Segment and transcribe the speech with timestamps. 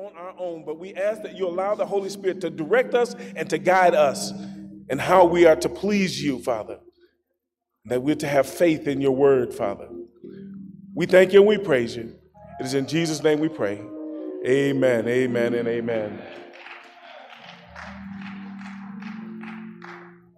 [0.00, 3.14] on our own, but we ask that you allow the Holy Spirit to direct us
[3.36, 4.32] and to guide us
[4.88, 6.78] in how we are to please you, Father.
[7.84, 9.88] That we're to have faith in your word, Father.
[10.94, 12.14] We thank you and we praise you.
[12.60, 13.82] It is in Jesus' name we pray.
[14.46, 16.22] Amen, amen, and amen.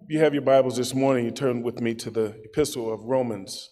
[0.02, 3.04] If you have your Bibles this morning, you turn with me to the epistle of
[3.04, 3.71] Romans.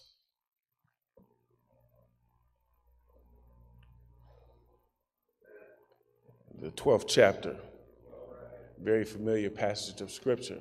[6.61, 7.57] The 12th chapter.
[8.79, 10.59] Very familiar passage of Scripture.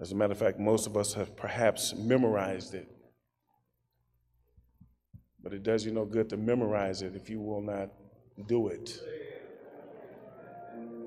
[0.00, 2.88] As a matter of fact, most of us have perhaps memorized it.
[5.42, 7.88] But it does you no good to memorize it if you will not
[8.46, 9.00] do it.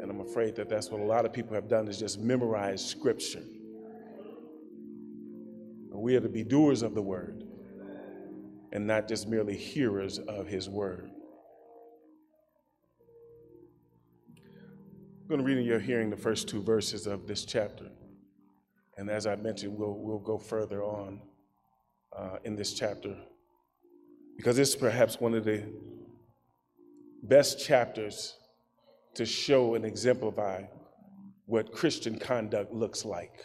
[0.02, 2.86] And I'm afraid that that's what a lot of people have done is just memorize
[2.86, 3.44] scripture.
[5.94, 7.46] We are to be doers of the word
[8.74, 11.10] and not just merely hearers of his word.
[15.32, 17.86] Going to read in your hearing the first two verses of this chapter.
[18.98, 21.22] And as I mentioned, we'll, we'll go further on
[22.12, 23.16] uh, in this chapter
[24.36, 25.64] because it's perhaps one of the
[27.24, 28.36] best chapters
[29.14, 30.64] to show and exemplify
[31.46, 33.40] what Christian conduct looks like.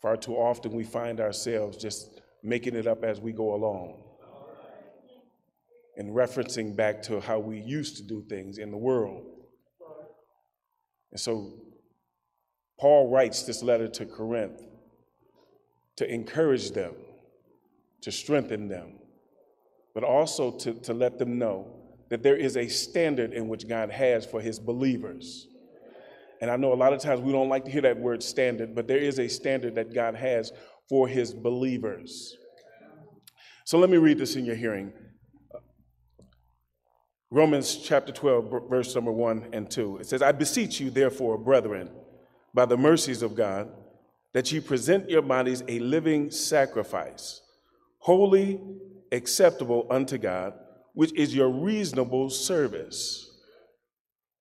[0.00, 4.04] Far too often we find ourselves just making it up as we go along
[5.96, 9.32] and referencing back to how we used to do things in the world.
[11.16, 11.50] And so
[12.78, 14.60] Paul writes this letter to Corinth
[15.96, 16.92] to encourage them,
[18.02, 18.98] to strengthen them,
[19.94, 21.68] but also to, to let them know
[22.10, 25.48] that there is a standard in which God has for his believers.
[26.42, 28.74] And I know a lot of times we don't like to hear that word standard,
[28.74, 30.52] but there is a standard that God has
[30.86, 32.36] for his believers.
[33.64, 34.92] So let me read this in your hearing.
[37.30, 39.98] Romans chapter 12, verse number 1 and 2.
[39.98, 41.90] It says, I beseech you, therefore, brethren,
[42.54, 43.68] by the mercies of God,
[44.32, 47.40] that ye present your bodies a living sacrifice,
[47.98, 48.60] holy,
[49.10, 50.54] acceptable unto God,
[50.94, 53.28] which is your reasonable service.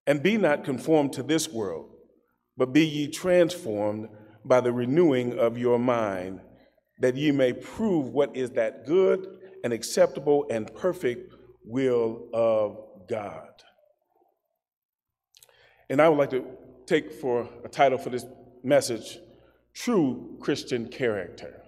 [0.06, 1.90] And be not conformed to this world,
[2.56, 4.10] but be ye transformed
[4.44, 6.40] by the renewing of your mind,
[7.00, 11.35] that ye may prove what is that good and acceptable and perfect
[11.66, 13.50] will of God.
[15.90, 16.46] And I would like to
[16.86, 18.26] take for a title for this
[18.64, 19.20] message
[19.74, 21.62] True Christian Character.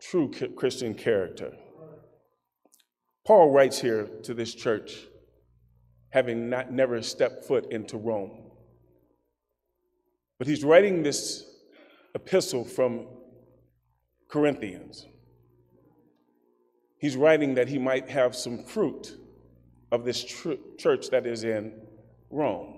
[0.00, 1.52] True Christian Character.
[3.26, 5.06] Paul writes here to this church,
[6.10, 8.50] having not never stepped foot into Rome.
[10.38, 11.44] But he's writing this
[12.14, 13.06] epistle from
[14.28, 15.06] Corinthians.
[17.00, 19.16] He's writing that he might have some fruit
[19.90, 21.72] of this tr- church that is in
[22.28, 22.74] Rome.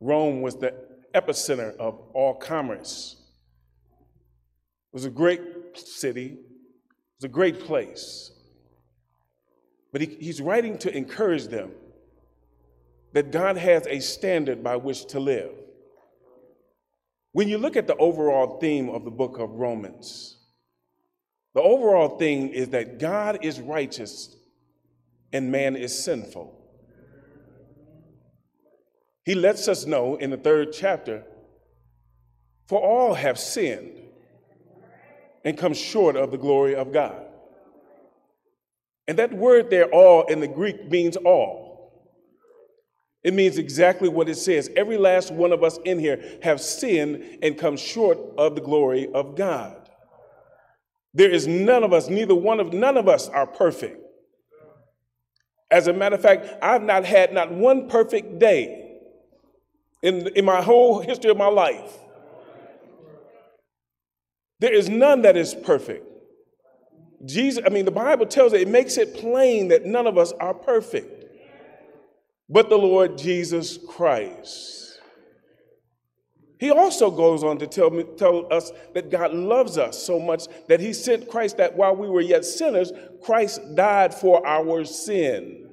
[0.00, 0.74] Rome was the
[1.12, 3.16] epicenter of all commerce.
[3.90, 5.40] It was a great
[5.74, 8.30] city, it was a great place.
[9.90, 11.72] But he, he's writing to encourage them
[13.12, 15.50] that God has a standard by which to live.
[17.32, 20.37] When you look at the overall theme of the book of Romans,
[21.58, 24.36] the overall thing is that God is righteous
[25.32, 26.56] and man is sinful.
[29.24, 31.24] He lets us know in the third chapter
[32.68, 33.90] for all have sinned
[35.44, 37.26] and come short of the glory of God.
[39.08, 42.06] And that word there, all, in the Greek means all.
[43.24, 44.70] It means exactly what it says.
[44.76, 49.12] Every last one of us in here have sinned and come short of the glory
[49.12, 49.77] of God.
[51.18, 54.00] There is none of us, neither one of none of us are perfect.
[55.68, 59.00] As a matter of fact, I've not had not one perfect day
[60.00, 61.98] in, in my whole history of my life.
[64.60, 66.06] There is none that is perfect.
[67.24, 70.30] Jesus, I mean, the Bible tells it, it makes it plain that none of us
[70.38, 71.24] are perfect,
[72.48, 74.87] but the Lord Jesus Christ.
[76.58, 80.46] He also goes on to tell, me, tell us that God loves us so much
[80.66, 85.70] that he sent Christ that while we were yet sinners, Christ died for our sin.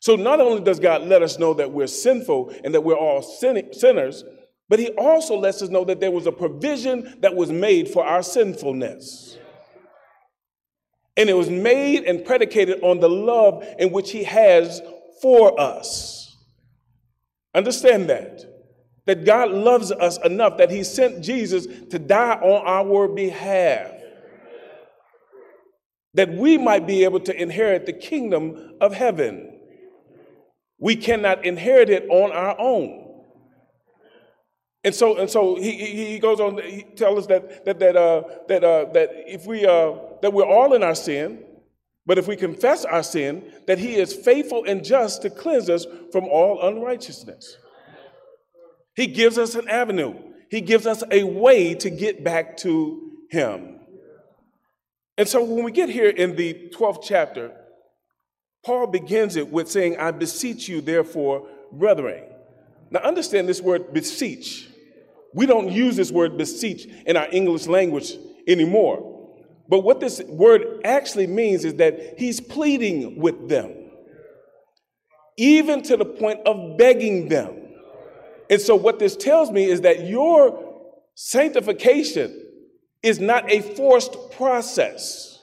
[0.00, 3.22] So not only does God let us know that we're sinful and that we're all
[3.22, 4.24] sin- sinners,
[4.68, 8.04] but he also lets us know that there was a provision that was made for
[8.04, 9.38] our sinfulness.
[11.16, 14.82] And it was made and predicated on the love in which he has
[15.22, 16.36] for us.
[17.54, 18.55] Understand that.
[19.06, 23.92] That God loves us enough that he sent Jesus to die on our behalf.
[26.16, 29.52] that we might be able to inherit the kingdom of heaven.
[30.78, 33.04] We cannot inherit it on our own.
[34.82, 38.22] And so, and so he, he goes on to tell us that, that, that, uh,
[38.48, 39.92] that, uh, that if we, uh,
[40.22, 41.44] that we're all in our sin,
[42.06, 45.84] but if we confess our sin, that he is faithful and just to cleanse us
[46.12, 47.58] from all unrighteousness.
[48.96, 50.14] He gives us an avenue.
[50.50, 53.80] He gives us a way to get back to him.
[55.18, 57.52] And so when we get here in the 12th chapter,
[58.64, 62.24] Paul begins it with saying, I beseech you, therefore, brethren.
[62.90, 64.68] Now understand this word beseech.
[65.34, 68.14] We don't use this word beseech in our English language
[68.48, 69.12] anymore.
[69.68, 73.74] But what this word actually means is that he's pleading with them,
[75.36, 77.65] even to the point of begging them.
[78.48, 80.84] And so, what this tells me is that your
[81.14, 82.42] sanctification
[83.02, 85.42] is not a forced process.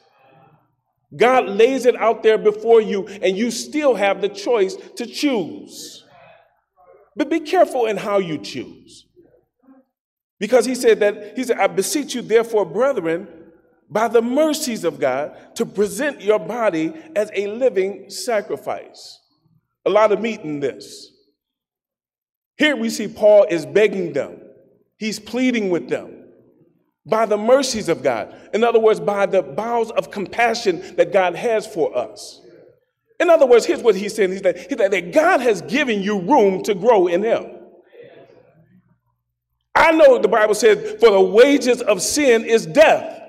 [1.15, 6.05] God lays it out there before you, and you still have the choice to choose.
[7.15, 9.05] But be careful in how you choose.
[10.39, 13.27] Because he said that, he said, I beseech you, therefore, brethren,
[13.89, 19.19] by the mercies of God, to present your body as a living sacrifice.
[19.85, 21.12] A lot of meat in this.
[22.57, 24.39] Here we see Paul is begging them,
[24.97, 26.23] he's pleading with them
[27.05, 28.33] by the mercies of God.
[28.53, 32.39] In other words, by the bowels of compassion that God has for us.
[33.19, 36.19] In other words, here's what he's saying he's that, he's that God has given you
[36.19, 37.45] room to grow in Him.
[39.75, 43.21] I know the Bible says, for the wages of sin is death.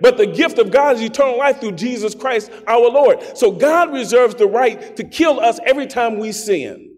[0.00, 3.22] But the gift of God is eternal life through Jesus Christ our Lord.
[3.36, 6.93] So God reserves the right to kill us every time we sin.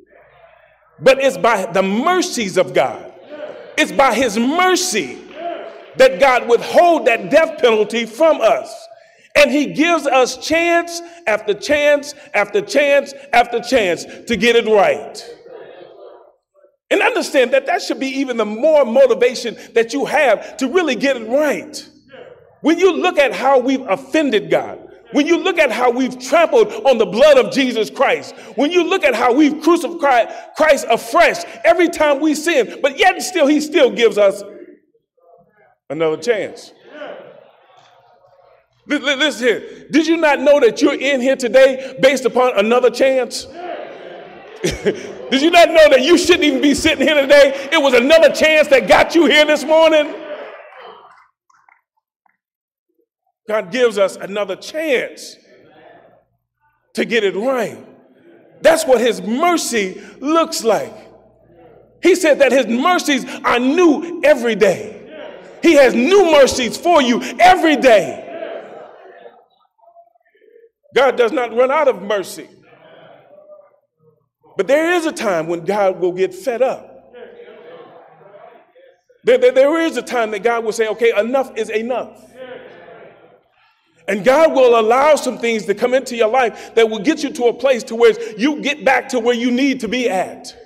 [0.98, 3.12] But it's by the mercies of God.
[3.76, 5.18] It's by his mercy
[5.96, 8.72] that God withhold that death penalty from us.
[9.34, 15.22] And he gives us chance after chance after chance after chance to get it right.
[16.90, 20.94] And understand that that should be even the more motivation that you have to really
[20.94, 21.88] get it right.
[22.62, 26.72] When you look at how we've offended God, when you look at how we've trampled
[26.86, 31.44] on the blood of Jesus Christ, when you look at how we've crucified Christ afresh
[31.64, 34.42] every time we sin, but yet still, He still gives us
[35.88, 36.72] another chance.
[38.88, 39.86] Listen here.
[39.90, 43.46] Did you not know that you're in here today based upon another chance?
[44.62, 47.68] Did you not know that you shouldn't even be sitting here today?
[47.72, 50.14] It was another chance that got you here this morning.
[53.48, 55.36] God gives us another chance
[56.94, 57.84] to get it right.
[58.60, 60.94] That's what His mercy looks like.
[62.02, 64.92] He said that His mercies are new every day.
[65.62, 68.22] He has new mercies for you every day.
[70.94, 72.48] God does not run out of mercy.
[74.56, 77.14] But there is a time when God will get fed up.
[79.24, 82.22] There, there, there is a time that God will say, okay, enough is enough.
[84.08, 87.30] And God will allow some things to come into your life that will get you
[87.32, 90.56] to a place to where you get back to where you need to be at.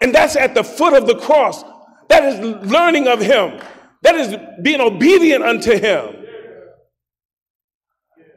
[0.00, 1.64] And that's at the foot of the cross.
[2.08, 3.60] That is learning of Him.
[4.02, 6.16] That is being obedient unto Him.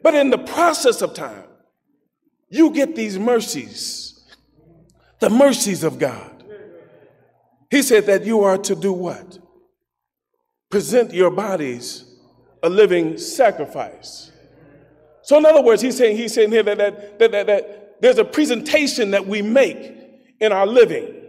[0.02, 1.46] But in the process of time,
[2.50, 4.22] you get these mercies,
[5.20, 6.44] the mercies of God.
[7.70, 9.40] He said that you are to do what?
[10.70, 12.13] Present your bodies
[12.64, 14.32] a living sacrifice.
[15.22, 18.18] So, in other words, he's saying, he's saying here that, that, that, that, that there's
[18.18, 19.94] a presentation that we make
[20.40, 21.22] in our living.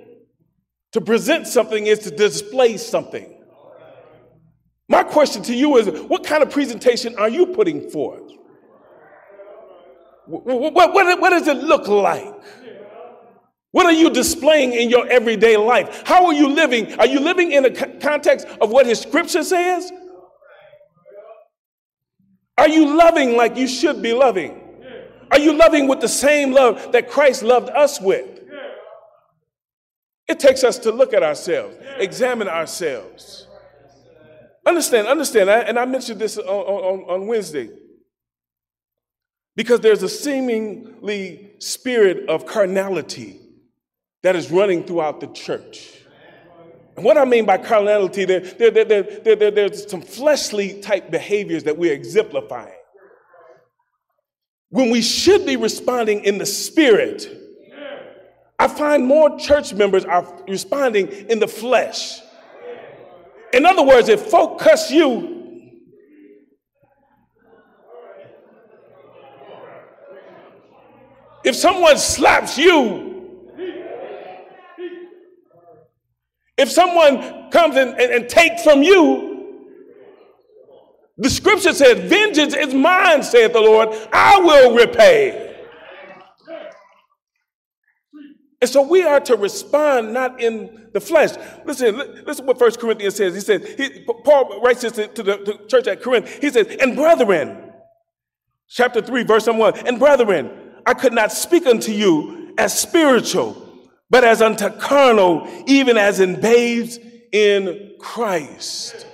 [0.92, 3.34] To present something is to display something.
[4.88, 8.30] My question to you is what kind of presentation are you putting forth?
[10.26, 12.32] What, what, what, does it look like?
[13.72, 16.04] What are you displaying in your everyday life?
[16.06, 16.94] How are you living?
[16.98, 19.92] Are you living in the context of what his scripture says?
[22.64, 24.58] Are you loving like you should be loving?
[25.30, 28.40] Are you loving with the same love that Christ loved us with?
[30.26, 33.46] It takes us to look at ourselves, examine ourselves.
[34.64, 37.68] Understand, understand, and I mentioned this on, on, on Wednesday.
[39.56, 43.40] Because there's a seemingly spirit of carnality
[44.22, 46.03] that is running throughout the church.
[46.96, 51.10] And what I mean by carnality, there, there, there, there, there, there's some fleshly type
[51.10, 52.72] behaviors that we're exemplifying.
[54.70, 57.28] When we should be responding in the spirit,
[58.58, 62.20] I find more church members are responding in the flesh.
[63.52, 65.80] In other words, if folk cuss you,
[71.44, 73.13] if someone slaps you,
[76.56, 79.34] if someone comes and, and, and takes from you,
[81.16, 85.44] the scripture says, Vengeance is mine, saith the Lord, I will repay.
[88.60, 91.36] And so we are to respond not in the flesh.
[91.66, 93.34] Listen, listen what First Corinthians says.
[93.34, 96.40] He says, he, Paul writes this to the, to the church at Corinth.
[96.40, 97.72] He says, And brethren,
[98.66, 100.50] chapter 3, verse number 1, and brethren,
[100.86, 103.63] I could not speak unto you as spiritual,
[104.10, 106.98] but as unto carnal, even as in babes
[107.32, 109.06] in Christ.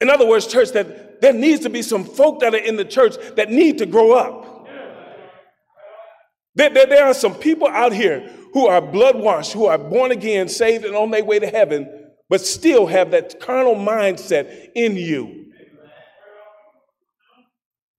[0.00, 2.84] In other words, church, that there needs to be some folk that are in the
[2.84, 4.66] church that need to grow up.
[6.56, 10.12] There, there, there are some people out here who are blood washed, who are born
[10.12, 14.96] again, saved, and on their way to heaven, but still have that carnal mindset in
[14.96, 15.43] you.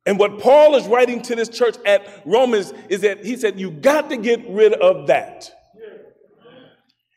[0.06, 3.72] And what Paul is writing to this church at Romans is that he said, You
[3.72, 5.52] got to get rid of that.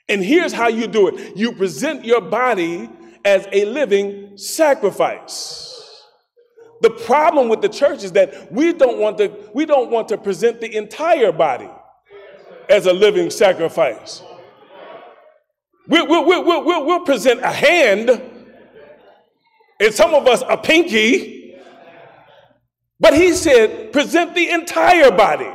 [0.09, 2.89] And here's how you do it you present your body
[3.25, 5.75] as a living sacrifice.
[6.81, 10.17] The problem with the church is that we don't want to, we don't want to
[10.17, 11.69] present the entire body
[12.69, 14.23] as a living sacrifice.
[15.89, 18.11] We'll, we'll, we'll, we'll, we'll present a hand,
[19.81, 21.38] and some of us a pinky,
[23.01, 25.51] but he said, present the entire body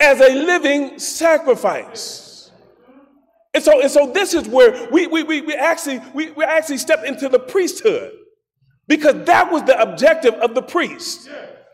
[0.00, 2.50] as a living sacrifice.
[3.54, 6.76] And so, and so this is where we, we, we, we actually we, we actually
[6.78, 8.12] step into the priesthood.
[8.88, 11.28] Because that was the objective of the priest.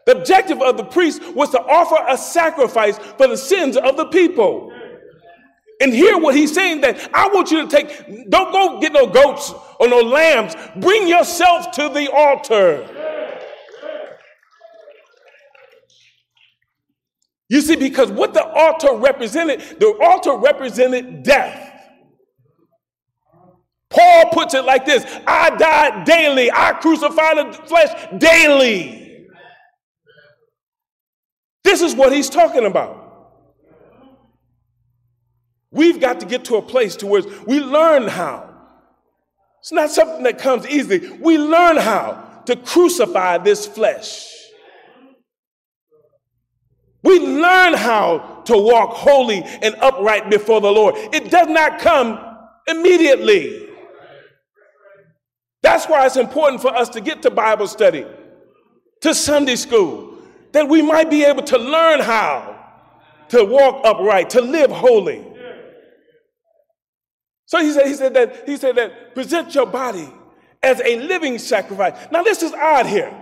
[0.06, 4.06] The objective of the priest was to offer a sacrifice for the sins of the
[4.06, 4.72] people.
[5.80, 9.06] And hear what he's saying that I want you to take, don't go get no
[9.06, 10.54] goats or no lambs.
[10.76, 12.88] Bring yourself to the altar.
[17.52, 21.70] You see, because what the altar represented, the altar represented death.
[23.90, 29.28] Paul puts it like this I die daily, I crucify the flesh daily.
[31.62, 33.34] This is what he's talking about.
[35.70, 38.48] We've got to get to a place to where we learn how.
[39.60, 41.06] It's not something that comes easily.
[41.18, 44.41] We learn how to crucify this flesh.
[47.02, 50.94] We learn how to walk holy and upright before the Lord.
[50.96, 52.18] It does not come
[52.68, 53.68] immediately.
[55.62, 58.06] That's why it's important for us to get to Bible study,
[59.00, 60.18] to Sunday school,
[60.52, 62.58] that we might be able to learn how
[63.30, 65.24] to walk upright, to live holy.
[67.46, 70.08] So he said, he said that he said that present your body
[70.62, 71.94] as a living sacrifice.
[72.10, 73.21] Now this is odd here.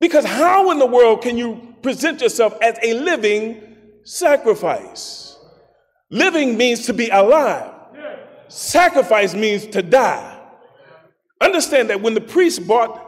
[0.00, 5.36] Because how in the world can you present yourself as a living sacrifice?
[6.10, 7.74] Living means to be alive.
[8.48, 10.40] Sacrifice means to die.
[11.40, 13.04] Understand that when the priest brought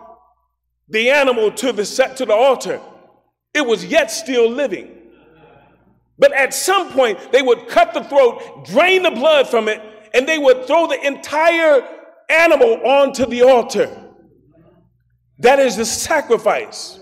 [0.88, 1.85] the animal to the,
[2.16, 2.80] to the altar,
[3.54, 4.97] it was yet still living.
[6.18, 9.80] But at some point, they would cut the throat, drain the blood from it,
[10.12, 11.82] and they would throw the entire
[12.28, 14.10] animal onto the altar.
[15.40, 16.99] That is the sacrifice.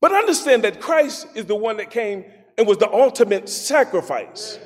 [0.00, 2.24] But understand that Christ is the one that came
[2.58, 4.58] and was the ultimate sacrifice.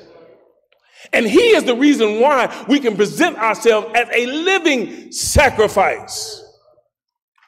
[1.13, 6.43] And He is the reason why we can present ourselves as a living sacrifice.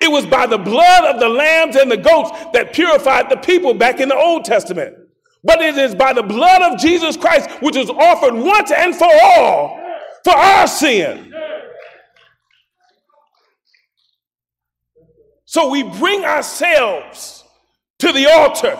[0.01, 3.73] It was by the blood of the lambs and the goats that purified the people
[3.73, 4.95] back in the Old Testament.
[5.43, 9.09] But it is by the blood of Jesus Christ, which was offered once and for
[9.23, 9.79] all
[10.23, 11.33] for our sin.
[15.51, 17.43] So we bring ourselves
[17.99, 18.79] to the altar.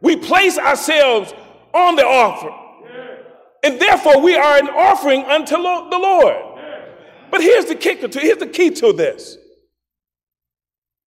[0.00, 1.34] We place ourselves
[1.74, 2.50] on the altar
[3.66, 6.36] and therefore, we are an offering unto the Lord.
[7.32, 9.36] But here's the kicker to here's the key to this.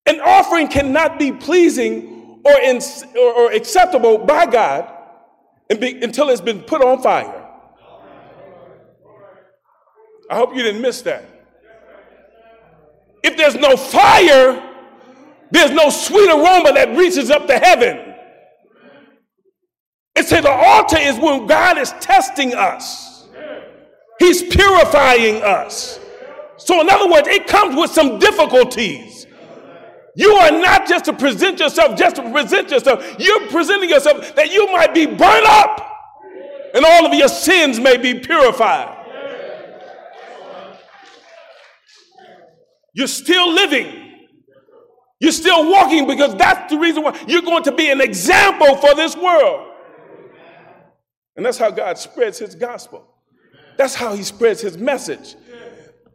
[0.05, 2.81] An offering cannot be pleasing or, in,
[3.15, 4.91] or, or acceptable by God
[5.69, 7.47] be, until it's been put on fire.
[10.29, 11.23] I hope you didn't miss that.
[13.23, 14.61] If there's no fire,
[15.51, 18.15] there's no sweet aroma that reaches up to heaven.
[20.15, 23.27] It said the altar is when God is testing us.
[24.19, 25.99] He's purifying us.
[26.57, 29.25] So, in other words, it comes with some difficulties.
[30.15, 33.15] You are not just to present yourself, just to present yourself.
[33.17, 35.89] You're presenting yourself that you might be burned up
[36.73, 38.98] and all of your sins may be purified.
[42.99, 44.27] You're still living,
[45.21, 48.93] You're still walking because that's the reason why you're going to be an example for
[48.93, 49.71] this world.
[51.37, 53.07] And that's how God spreads his gospel.
[53.77, 55.37] That's how he spreads his message.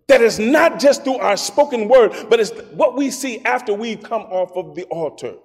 [0.08, 3.96] That is not just through our spoken word, but it's what we see after we
[3.96, 5.36] come off of the altar.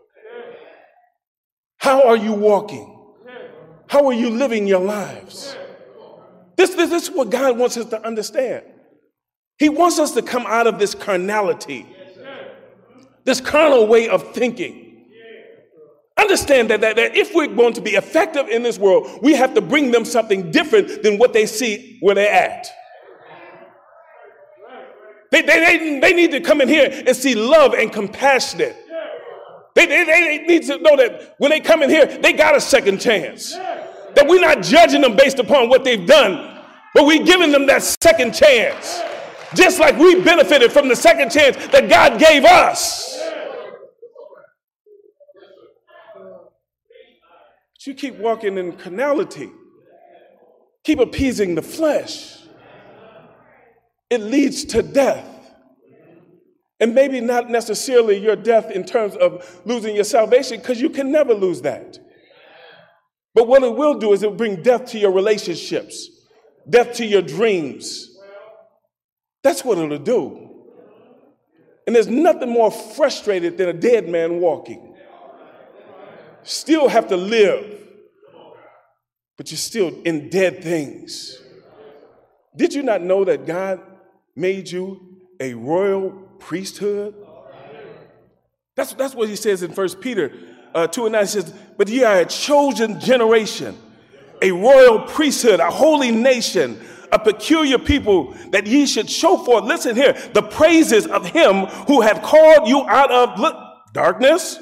[1.77, 2.97] How are you walking?
[3.87, 5.55] How are you living your lives?
[6.57, 8.65] This, this, this is what God wants us to understand.
[9.59, 11.85] He wants us to come out of this carnality,
[13.25, 14.85] this carnal way of thinking.
[16.17, 19.53] Understand that, that, that if we're going to be effective in this world, we have
[19.53, 22.67] to bring them something different than what they see where they're at.
[25.31, 28.73] They, they, they, they need to come in here and see love and compassion.
[29.75, 32.61] They, they, they need to know that when they come in here, they got a
[32.61, 33.53] second chance.
[33.53, 36.63] That we're not judging them based upon what they've done,
[36.95, 38.99] but we're giving them that second chance.
[39.55, 43.19] Just like we benefited from the second chance that God gave us.
[47.73, 49.49] But you keep walking in carnality,
[50.83, 52.37] keep appeasing the flesh.
[54.09, 55.25] It leads to death.
[56.81, 61.11] And maybe not necessarily your death in terms of losing your salvation, because you can
[61.11, 61.99] never lose that.
[63.33, 66.09] But what it will do is it will bring death to your relationships,
[66.69, 68.08] death to your dreams.
[69.43, 70.49] That's what it'll do.
[71.87, 74.89] And there's nothing more frustrated than a dead man walking
[76.43, 77.79] still have to live,
[79.37, 81.41] but you're still in dead things.
[82.55, 83.79] Did you not know that God
[84.35, 87.15] made you a royal priesthood?
[88.75, 90.31] That's, that's what he says in 1 Peter
[90.73, 91.21] uh, 2 and 9.
[91.21, 93.77] He says, But ye are a chosen generation,
[94.41, 96.79] a royal priesthood, a holy nation,
[97.11, 102.01] a peculiar people, that ye should show forth, listen here, the praises of him who
[102.01, 103.55] had called you out of look,
[103.93, 104.59] darkness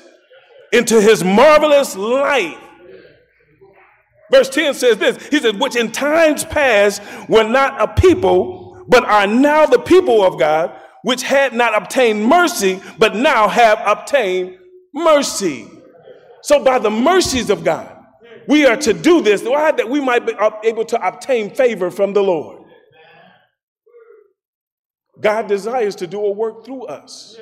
[0.71, 2.57] into his marvelous light.
[4.31, 9.05] Verse 10 says this He says, which in times past were not a people, but
[9.05, 10.71] are now the people of God,
[11.03, 14.57] which had not obtained mercy, but now have obtained
[14.93, 15.67] mercy.
[16.41, 17.96] So, by the mercies of God,
[18.47, 20.33] we are to do this that we might be
[20.63, 22.63] able to obtain favor from the Lord.
[25.19, 27.39] God desires to do a work through us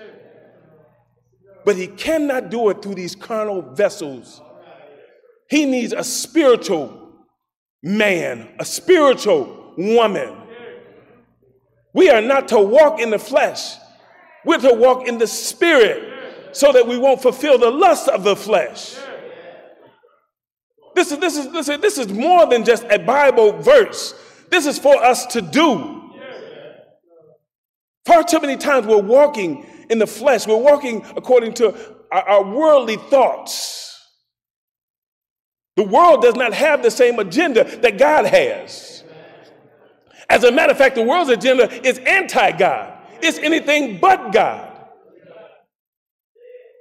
[1.66, 4.40] but he cannot do it through these carnal vessels.
[5.50, 7.12] He needs a spiritual
[7.82, 10.38] man, a spiritual woman.
[11.94, 13.76] We are not to walk in the flesh,
[14.46, 18.36] we're to walk in the spirit so that we won't fulfill the lust of the
[18.36, 18.96] flesh.
[20.96, 24.16] This is, this is, this is, this is more than just a Bible verse.
[24.50, 26.02] This is for us to do.
[28.06, 30.48] Far too many times we're walking in the flesh.
[30.48, 31.76] We're walking according to
[32.12, 33.86] our, our worldly thoughts.
[35.76, 39.04] The world does not have the same agenda that God has.
[40.30, 44.75] As a matter of fact, the world's agenda is anti God, it's anything but God.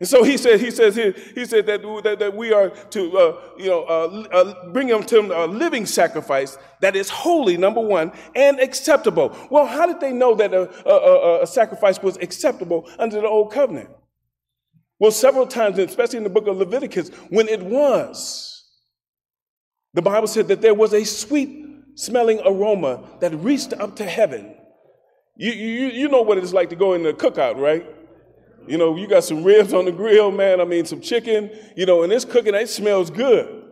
[0.01, 3.41] And so he said, he says he said that, that, that we are to, uh,
[3.57, 8.13] you know, uh, uh, bring them to a living sacrifice that is holy, number one,
[8.35, 9.37] and acceptable.
[9.51, 13.53] Well, how did they know that a, a, a sacrifice was acceptable under the old
[13.53, 13.89] covenant?
[14.99, 18.65] Well, several times, especially in the book of Leviticus, when it was,
[19.93, 24.57] the Bible said that there was a sweet smelling aroma that reached up to heaven.
[25.37, 27.87] You, you, you know what it's like to go in the cookout, right?
[28.67, 30.61] You know, you got some ribs on the grill, man.
[30.61, 33.63] I mean, some chicken, you know, and it's cooking, it smells good.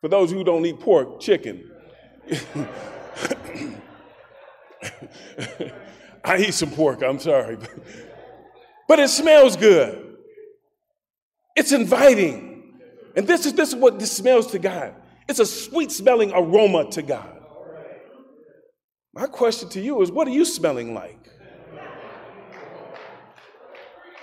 [0.00, 1.70] For those who don't eat pork, chicken.
[6.24, 7.58] I eat some pork, I'm sorry.
[8.88, 10.16] But it smells good.
[11.56, 12.74] It's inviting.
[13.16, 14.94] And this is, this is what this smells to God.
[15.28, 17.40] It's a sweet smelling aroma to God.
[19.14, 21.26] My question to you is what are you smelling like?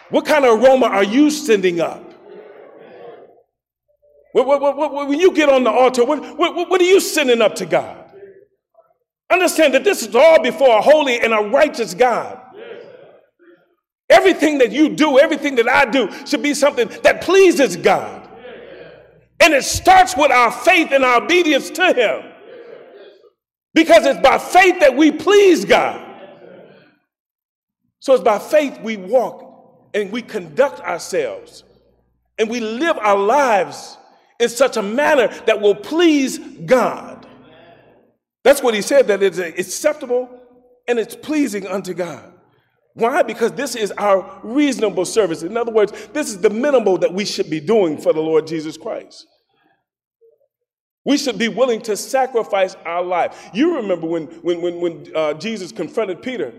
[0.10, 2.04] What kind of aroma are you sending up?
[4.34, 8.12] When you get on the altar, what are you sending up to God?
[9.32, 12.42] Understand that this is all before a holy and a righteous God.
[14.10, 18.28] Everything that you do, everything that I do, should be something that pleases God.
[19.40, 22.32] And it starts with our faith and our obedience to Him.
[23.76, 26.06] Because it's by faith that we please God.
[28.00, 29.49] So it's by faith we walk
[29.94, 31.64] and we conduct ourselves
[32.38, 33.98] and we live our lives
[34.40, 37.28] in such a manner that will please God.
[38.44, 40.30] That's what he said, that it's acceptable
[40.88, 42.34] and it's pleasing unto God.
[42.94, 43.22] Why?
[43.22, 45.44] Because this is our reasonable service.
[45.44, 48.48] In other words, this is the minimal that we should be doing for the Lord
[48.48, 49.28] Jesus Christ.
[51.06, 53.50] We should be willing to sacrifice our life.
[53.54, 56.54] You remember when, when, when, when uh, Jesus confronted Peter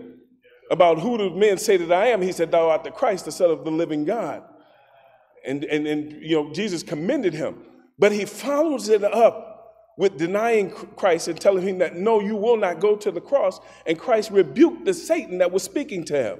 [0.71, 2.21] about who do men say that I am?
[2.21, 4.43] He said, Thou art the Christ, the Son of the living God.
[5.45, 7.63] And, and, and you know, Jesus commended him.
[7.99, 9.51] But he follows it up
[9.97, 13.59] with denying Christ and telling him that no, you will not go to the cross.
[13.85, 16.39] And Christ rebuked the Satan that was speaking to him.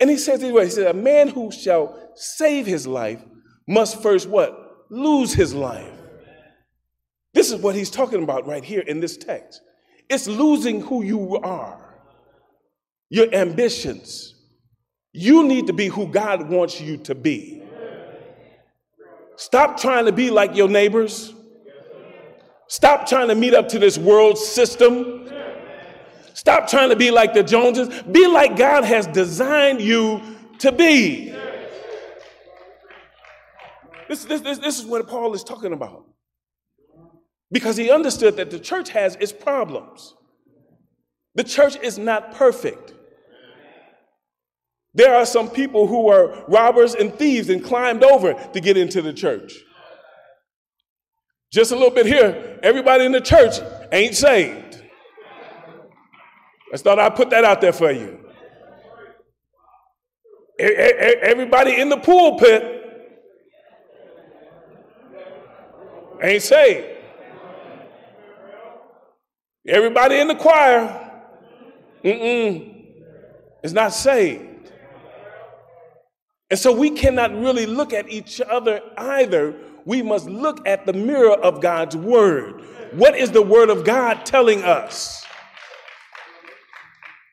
[0.00, 3.22] And he says, he said, a man who shall save his life
[3.66, 4.86] must first what?
[4.90, 5.92] Lose his life.
[7.32, 9.60] This is what he's talking about right here in this text.
[10.08, 11.80] It's losing who you are,
[13.14, 14.34] your ambitions.
[15.12, 17.62] You need to be who God wants you to be.
[19.36, 21.32] Stop trying to be like your neighbors.
[22.66, 25.30] Stop trying to meet up to this world system.
[26.32, 28.02] Stop trying to be like the Joneses.
[28.02, 30.20] Be like God has designed you
[30.58, 31.32] to be.
[34.08, 36.04] This, this, this, this is what Paul is talking about.
[37.52, 40.16] Because he understood that the church has its problems.
[41.36, 42.93] The church is not perfect.
[44.94, 49.02] There are some people who are robbers and thieves and climbed over to get into
[49.02, 49.54] the church.
[51.52, 53.56] Just a little bit here, everybody in the church
[53.92, 54.82] ain't saved.
[56.72, 58.20] I thought I'd put that out there for you.
[60.58, 62.62] Everybody in the pulpit
[66.22, 66.86] ain't saved.
[69.66, 71.22] Everybody in the choir,
[72.04, 72.84] mm-mm,
[73.62, 74.53] is not saved.
[76.50, 79.54] And so we cannot really look at each other either.
[79.84, 82.62] We must look at the mirror of God's word.
[82.92, 85.24] What is the word of God telling us?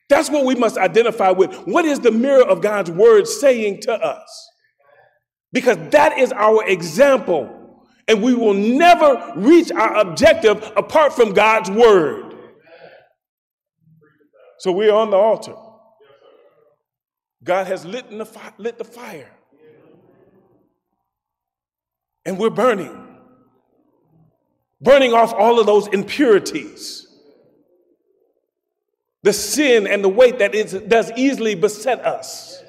[0.10, 1.56] That's what we must identify with.
[1.68, 4.50] What is the mirror of God's word saying to us?
[5.54, 7.86] Because that is our example.
[8.08, 12.36] And we will never reach our objective apart from God's word.
[14.60, 15.56] So we're on the altar.
[17.44, 19.32] God has lit the, fi- lit the fire.
[22.26, 23.08] And we're burning.
[24.80, 27.08] Burning off all of those impurities.
[29.24, 32.64] The sin and the weight that is, does easily beset us.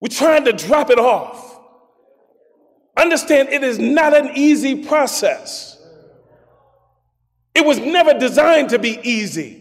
[0.00, 1.58] We're trying to drop it off.
[2.96, 5.76] Understand it is not an easy process.
[7.54, 9.59] It was never designed to be easy.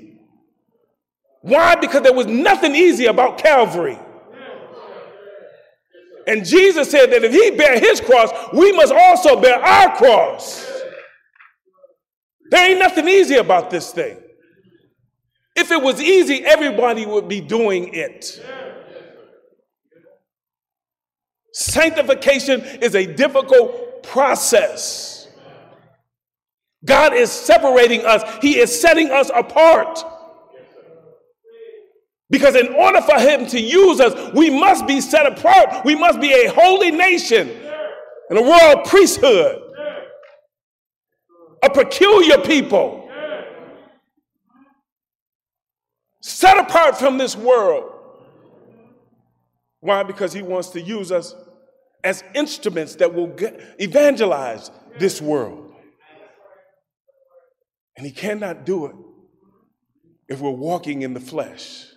[1.41, 1.75] Why?
[1.75, 3.97] Because there was nothing easy about Calvary.
[6.27, 10.65] And Jesus said that if he bear his cross, we must also bear our cross.
[12.51, 14.17] There ain't nothing easy about this thing.
[15.55, 18.41] If it was easy, everybody would be doing it.
[21.51, 25.27] Sanctification is a difficult process.
[26.85, 30.03] God is separating us, He is setting us apart.
[32.29, 35.83] Because in order for him to use us, we must be set apart.
[35.83, 37.49] We must be a holy nation
[38.29, 39.61] and a royal priesthood,
[41.63, 43.09] a peculiar people,
[46.21, 47.91] set apart from this world.
[49.79, 50.03] Why?
[50.03, 51.33] Because he wants to use us
[52.03, 53.35] as instruments that will
[53.79, 55.73] evangelize this world.
[57.97, 58.95] And he cannot do it
[60.29, 61.88] if we're walking in the flesh.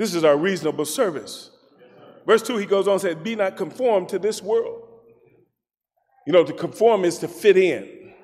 [0.00, 1.50] This is our reasonable service.
[2.26, 4.88] Verse 2, he goes on and says, Be not conformed to this world.
[6.26, 8.14] You know, to conform is to fit in.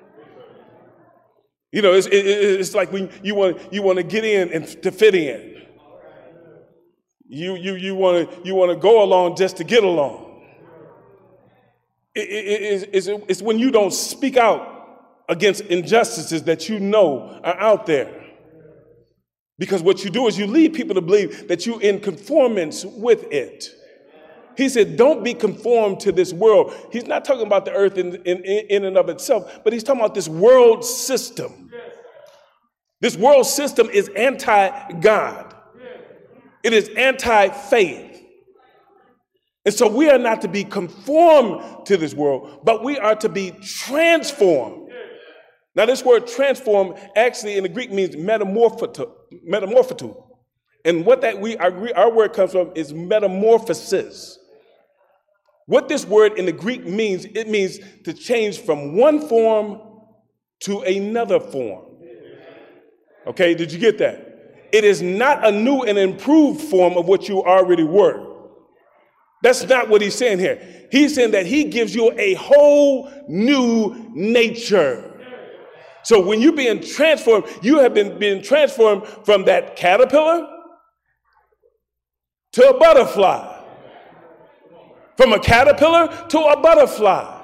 [1.71, 4.65] You know, it's, it, it's like when you want, you want to get in and
[4.81, 5.61] to fit in.
[7.27, 10.47] You, you, you want to you want to go along just to get along.
[12.15, 17.59] It, it, it's, it's when you don't speak out against injustices that you know are
[17.59, 18.26] out there.
[19.59, 23.23] Because what you do is you lead people to believe that you're in conformance with
[23.31, 23.69] it.
[24.55, 26.73] He said, Don't be conformed to this world.
[26.91, 30.01] He's not talking about the earth in, in, in and of itself, but he's talking
[30.01, 31.71] about this world system.
[32.99, 35.55] This world system is anti God,
[36.63, 38.05] it is anti faith.
[39.65, 43.27] And so we are not to be conformed to this world, but we are to
[43.27, 44.87] be transformed
[45.77, 48.17] now, this word transform actually in the Greek means
[49.43, 50.37] metamorphoto.
[50.85, 54.39] And what that we our, our word comes from is metamorphosis.
[55.65, 59.81] What this word in the Greek means, it means to change from one form
[60.61, 61.85] to another form.
[63.25, 64.27] Okay, did you get that?
[64.71, 68.25] it is not a new and improved form of what you already were.
[69.43, 70.87] That's not what he's saying here.
[70.91, 75.16] He's saying that he gives you a whole new nature.
[76.07, 80.47] So when you're being transformed, you have been being transformed from that caterpillar
[82.53, 83.61] to a butterfly.
[85.17, 87.43] From a caterpillar to a butterfly.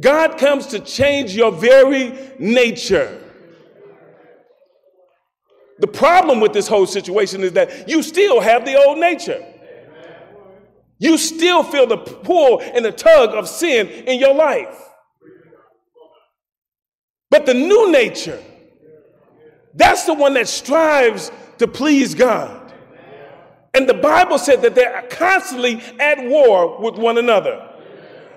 [0.00, 3.22] God comes to change your very nature.
[5.80, 9.46] The problem with this whole situation is that you still have the old nature.
[10.98, 14.85] You still feel the pull and the tug of sin in your life.
[17.30, 18.42] But the new nature,
[19.74, 22.72] that's the one that strives to please God.
[23.74, 27.68] And the Bible said that they're constantly at war with one another.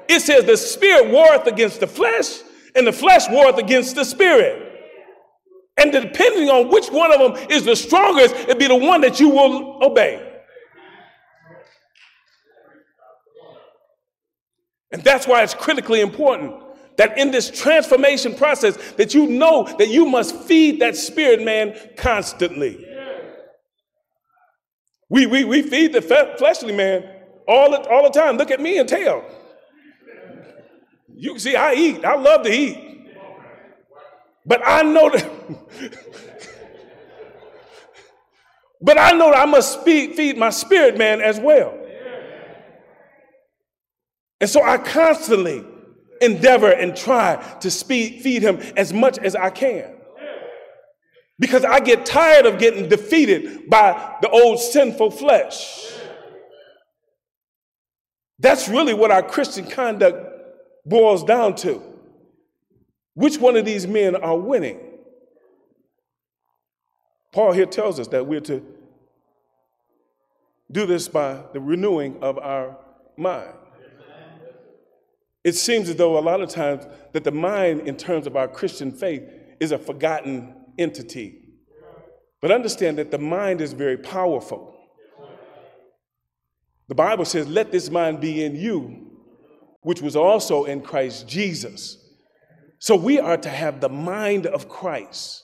[0.10, 2.42] It says the spirit warreth against the flesh,
[2.76, 4.66] and the flesh warreth against the spirit.
[5.78, 9.20] And depending on which one of them is the strongest, it'd be the one that
[9.20, 10.26] you will obey.
[14.92, 16.54] And that's why it's critically important
[17.00, 21.74] that in this transformation process that you know that you must feed that spirit man
[21.96, 22.86] constantly.
[25.10, 27.10] We, we, we feed the fleshly man
[27.48, 28.36] all the, all the time.
[28.36, 29.24] Look at me and tell.
[31.16, 32.04] You can see, I eat.
[32.04, 33.08] I love to eat.
[34.46, 35.32] But I know that.
[38.82, 41.80] but I know that I must feed my spirit man as well.
[44.42, 45.66] And so I constantly
[46.22, 49.96] endeavor and try to speed, feed him as much as I can.
[51.40, 55.94] Because I get tired of getting defeated by the old sinful flesh.
[58.40, 60.18] That's really what our Christian conduct
[60.86, 61.82] boils down to.
[63.14, 64.80] Which one of these men are winning?
[67.32, 68.66] Paul here tells us that we're to
[70.72, 72.78] do this by the renewing of our
[73.18, 73.54] mind.
[75.44, 78.48] It seems as though a lot of times that the mind, in terms of our
[78.48, 79.24] Christian faith,
[79.60, 81.46] is a forgotten entity.
[82.42, 84.76] But understand that the mind is very powerful.
[86.88, 89.12] The Bible says, Let this mind be in you,
[89.82, 91.98] which was also in Christ Jesus.
[92.80, 95.44] So we are to have the mind of Christ.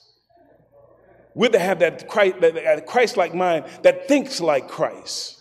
[1.34, 5.35] We're to have that Christ like mind that thinks like Christ.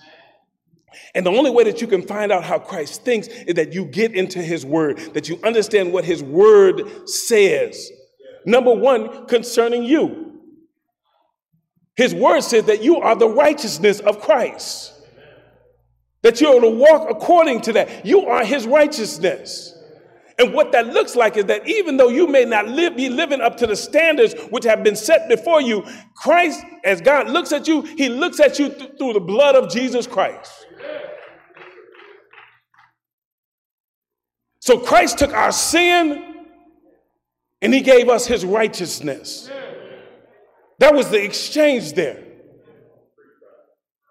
[1.14, 3.86] And the only way that you can find out how Christ thinks is that you
[3.86, 7.92] get into his word, that you understand what his word says.
[8.46, 10.42] Number one, concerning you.
[11.96, 14.94] His word says that you are the righteousness of Christ,
[16.24, 18.06] that you're to walk according to that.
[18.06, 19.72] You are his righteousness.
[20.38, 23.40] And what that looks like is that even though you may not live, be living
[23.40, 27.68] up to the standards which have been set before you, Christ, as God looks at
[27.68, 30.52] you, he looks at you th- through the blood of Jesus Christ.
[34.66, 36.48] So Christ took our sin
[37.62, 39.48] and he gave us his righteousness.
[40.80, 42.24] That was the exchange there.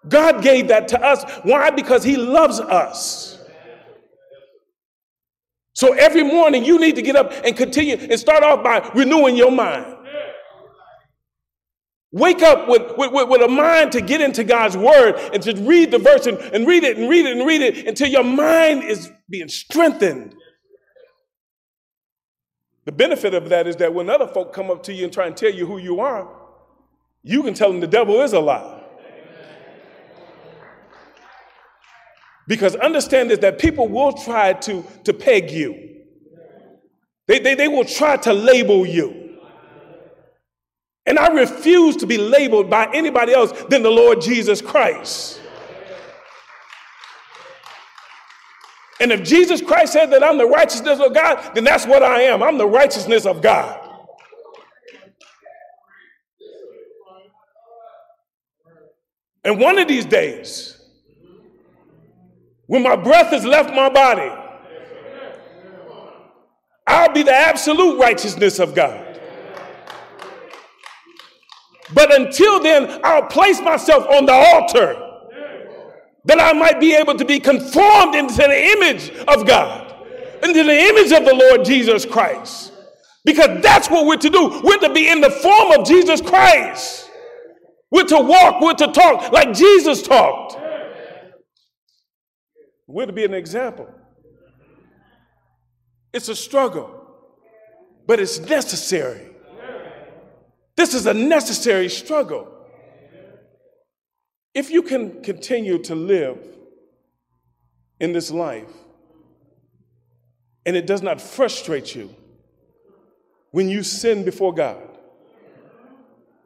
[0.07, 1.29] God gave that to us.
[1.43, 1.71] Why?
[1.71, 3.37] Because he loves us.
[5.73, 9.35] So every morning you need to get up and continue and start off by renewing
[9.35, 9.93] your mind.
[12.13, 15.91] Wake up with, with, with, a mind to get into God's word and to read
[15.91, 18.85] the verse and, and read it and read it and read it until your mind
[18.85, 20.33] is being strengthened.
[22.85, 25.25] The benefit of that is that when other folk come up to you and try
[25.25, 26.29] and tell you who you are,
[27.23, 28.83] you can tell them the devil is a lie.
[32.47, 36.03] Because understand this that people will try to, to peg you,
[37.27, 39.39] they, they, they will try to label you.
[41.07, 45.41] And I refuse to be labeled by anybody else than the Lord Jesus Christ.
[48.99, 52.21] And if Jesus Christ said that I'm the righteousness of God, then that's what I
[52.21, 52.41] am.
[52.41, 53.81] I'm the righteousness of God.
[59.43, 60.81] And one of these days,
[62.67, 64.31] when my breath has left my body,
[66.87, 69.19] I'll be the absolute righteousness of God.
[71.93, 75.04] But until then, I'll place myself on the altar
[76.25, 79.95] that I might be able to be conformed into the image of God,
[80.43, 82.71] into the image of the Lord Jesus Christ.
[83.23, 84.61] Because that's what we're to do.
[84.63, 87.09] We're to be in the form of Jesus Christ.
[87.91, 90.57] We're to walk, we're to talk like Jesus talked.
[92.87, 93.89] We're to be an example.
[96.13, 96.89] It's a struggle,
[98.07, 99.27] but it's necessary.
[100.75, 102.54] This is a necessary struggle.
[104.55, 106.39] If you can continue to live
[107.99, 108.71] in this life
[110.65, 112.15] and it does not frustrate you
[113.51, 114.81] when you sin before God,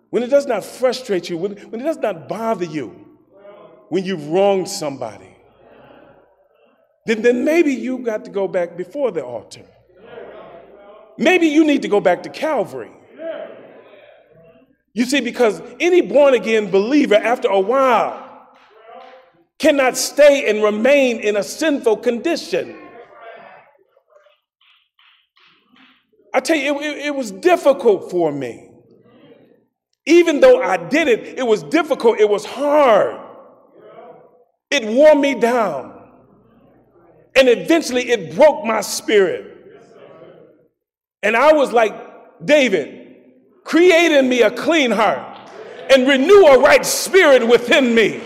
[0.10, 3.06] when it does not frustrate you, when, when it does not bother you
[3.90, 5.36] when you've wronged somebody,
[7.06, 9.66] then, then maybe you've got to go back before the altar.
[11.16, 12.92] Maybe you need to go back to Calvary.
[14.94, 18.48] You see, because any born again believer, after a while,
[19.60, 22.76] cannot stay and remain in a sinful condition.
[26.34, 28.70] I tell you, it, it, it, was difficult for me.
[30.06, 33.20] Even though I did it, it was difficult, it was hard.
[34.72, 35.96] It wore me down.
[37.36, 39.46] And eventually it broke my spirit.
[41.22, 41.94] And I was like,
[42.44, 42.99] David,
[43.70, 45.38] create in me a clean heart
[45.92, 48.20] and renew a right spirit within me.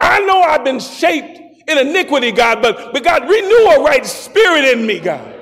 [0.00, 4.64] I know I've been shaped in iniquity, God, but, but God, renew a right spirit
[4.64, 5.34] in me, God.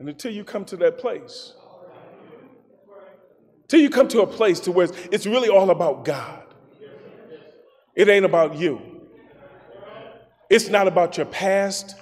[0.00, 1.54] And until you come to that place,
[3.68, 6.42] till you come to a place to where it's really all about God.
[7.94, 8.82] It ain't about you.
[10.50, 11.94] It's not about your past.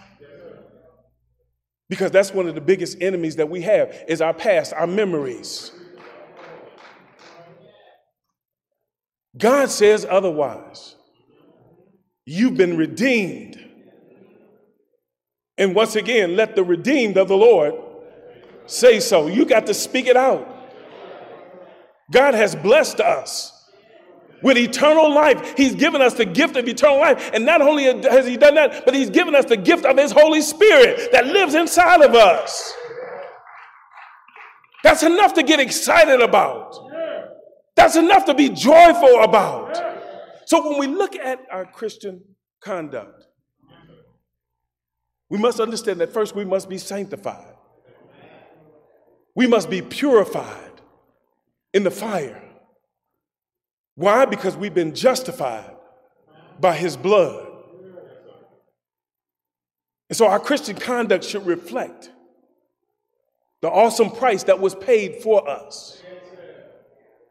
[1.92, 5.72] Because that's one of the biggest enemies that we have is our past, our memories.
[9.37, 10.96] God says otherwise.
[12.24, 13.62] You've been redeemed.
[15.59, 17.74] And once again, let the redeemed of the Lord
[18.64, 19.26] say so.
[19.26, 20.48] You got to speak it out.
[22.11, 23.52] God has blessed us
[24.42, 25.57] with eternal life.
[25.57, 27.31] He's given us the gift of eternal life.
[27.33, 30.12] And not only has He done that, but He's given us the gift of His
[30.12, 32.74] Holy Spirit that lives inside of us.
[34.83, 36.74] That's enough to get excited about.
[37.76, 39.81] That's enough to be joyful about.
[40.46, 42.22] So when we look at our Christian
[42.61, 43.26] conduct,
[45.31, 47.55] we must understand that first we must be sanctified.
[49.35, 50.81] We must be purified
[51.72, 52.41] in the fire.
[54.03, 54.25] Why?
[54.25, 55.71] Because we've been justified
[56.59, 57.47] by his blood.
[60.09, 62.11] And so our Christian conduct should reflect
[63.61, 66.03] the awesome price that was paid for us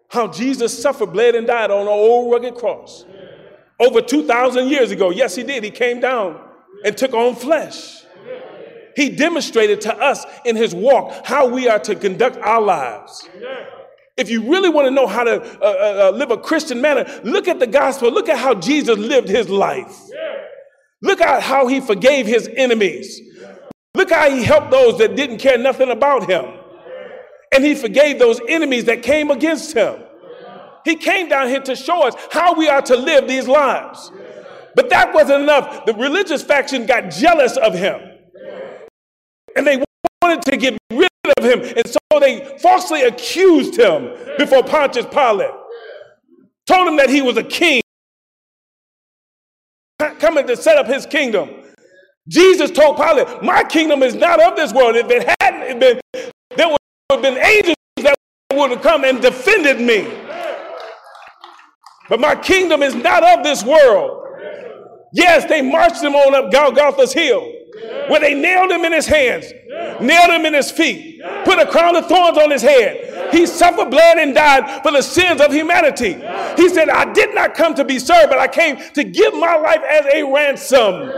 [0.07, 3.03] how Jesus suffered, bled, and died on an old rugged cross
[3.77, 5.09] over 2,000 years ago.
[5.09, 5.65] Yes, he did.
[5.65, 6.41] He came down
[6.85, 8.05] and took on flesh.
[8.95, 13.27] He demonstrated to us in his walk how we are to conduct our lives.
[14.17, 17.05] If you really want to know how to uh, uh, uh, live a Christian manner,
[17.23, 18.11] look at the gospel.
[18.11, 19.95] Look at how Jesus lived his life.
[21.01, 23.19] Look at how he forgave his enemies.
[23.95, 26.61] Look how he helped those that didn't care nothing about him
[27.51, 30.01] and he forgave those enemies that came against him.
[30.85, 34.11] He came down here to show us how we are to live these lives.
[34.75, 35.85] But that wasn't enough.
[35.85, 37.99] The religious faction got jealous of him.
[39.55, 39.83] And they
[40.21, 41.10] wanted to get rid
[41.43, 41.73] of him.
[41.75, 45.51] And so they falsely accused him before Pontius Pilate.
[46.67, 47.81] Told him that he was a king
[50.19, 51.49] coming to set up his kingdom.
[52.27, 54.95] Jesus told Pilate, My kingdom is not of this world.
[54.95, 55.99] If it hadn't been,
[56.55, 56.77] there would
[57.09, 58.15] have been angels that
[58.53, 60.07] would have come and defended me.
[62.09, 64.27] But my kingdom is not of this world.
[65.13, 67.51] Yes, they marched him on up Golgotha's hill
[68.07, 69.51] where they nailed him in his hands,
[70.01, 73.33] nailed him in his feet, put a crown of thorns on his head.
[73.33, 76.13] He suffered blood and died for the sins of humanity.
[76.57, 79.55] He said, I did not come to be served, but I came to give my
[79.55, 81.11] life as a ransom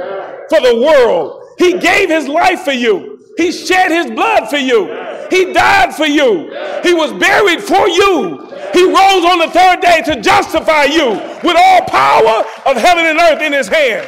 [0.50, 1.44] for the world.
[1.58, 3.20] He gave his life for you.
[3.38, 4.86] He shed his blood for you.
[5.32, 6.52] He died for you.
[6.84, 8.52] He was buried for you.
[8.74, 11.10] He rose on the third day to justify you
[11.44, 14.08] with all power of heaven and earth in his hand.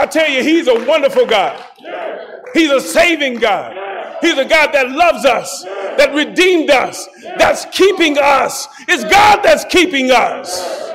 [0.00, 1.62] I tell you, he's a wonderful God.
[2.54, 3.76] He's a saving God.
[4.22, 5.62] He's a God that loves us,
[5.98, 7.06] that redeemed us,
[7.38, 8.66] that's keeping us.
[8.88, 10.90] It's God that's keeping us.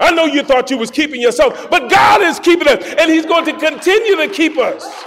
[0.00, 3.26] I know you thought you was keeping yourself, but God is keeping us, and He's
[3.26, 5.04] going to continue to keep us.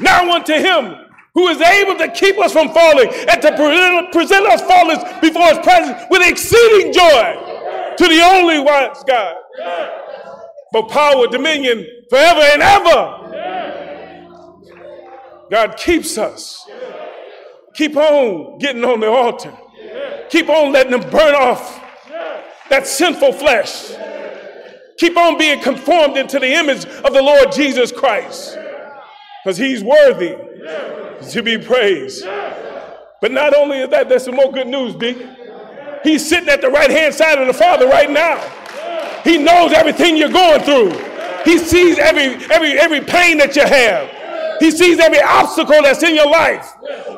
[0.00, 0.96] Now unto him
[1.34, 5.58] who is able to keep us from falling and to present us faultless before his
[5.58, 9.36] presence with exceeding joy to the only wise God.
[10.74, 13.20] For power, dominion, forever and ever.
[15.48, 16.68] God keeps us.
[17.74, 19.56] Keep on getting on the altar.
[20.30, 21.80] Keep on letting them burn off
[22.70, 23.92] that sinful flesh.
[24.98, 28.58] Keep on being conformed into the image of the Lord Jesus Christ
[29.44, 30.34] because he's worthy
[31.30, 32.24] to be praised.
[33.20, 35.24] But not only is that, there's some more good news, D.
[36.02, 38.63] He's sitting at the right hand side of the Father right now.
[39.24, 40.90] He knows everything you're going through.
[41.44, 44.60] He sees every, every, every pain that you have.
[44.60, 46.72] He sees every obstacle that's in your life.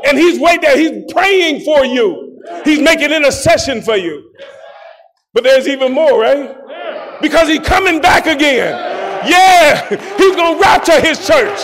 [0.07, 0.79] And he's waiting there.
[0.79, 2.43] He's praying for you.
[2.65, 4.33] He's making intercession for you.
[5.35, 7.21] But there's even more, right?
[7.21, 8.73] Because he's coming back again.
[9.29, 11.61] Yeah, he's going to rapture his church.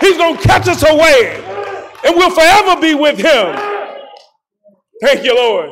[0.00, 1.42] He's going to catch us away.
[2.04, 3.56] And we'll forever be with him.
[5.02, 5.70] Thank you, Lord.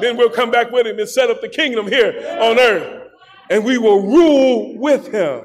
[0.00, 3.01] Then we'll come back with him and set up the kingdom here on earth.
[3.52, 5.42] And we will rule with him.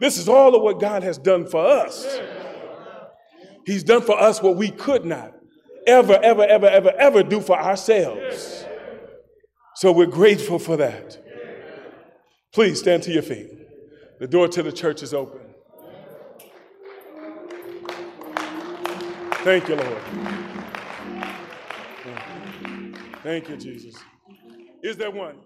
[0.00, 2.18] This is all of what God has done for us.
[3.64, 5.32] He's done for us what we could not
[5.86, 8.64] ever, ever, ever, ever, ever do for ourselves.
[9.76, 11.22] So we're grateful for that.
[12.52, 13.50] Please stand to your feet.
[14.18, 15.40] The door to the church is open.
[19.44, 20.02] Thank you, Lord.
[23.22, 23.94] Thank you, Jesus.
[24.82, 25.36] Is there one?